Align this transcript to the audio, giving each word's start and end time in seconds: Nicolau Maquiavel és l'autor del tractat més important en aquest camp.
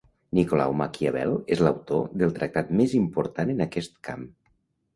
Nicolau 0.35 0.71
Maquiavel 0.79 1.35
és 1.57 1.61
l'autor 1.67 2.09
del 2.23 2.35
tractat 2.39 2.73
més 2.81 2.99
important 3.03 3.55
en 3.57 3.65
aquest 3.69 3.97
camp. 4.11 4.29